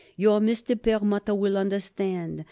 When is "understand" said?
1.55-2.39